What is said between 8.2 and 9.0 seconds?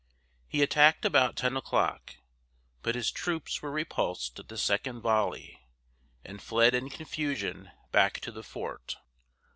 to the fort.